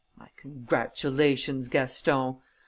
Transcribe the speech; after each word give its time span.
My 0.17 0.29
congratulations, 0.35 1.67
Gaston!... 1.69 2.37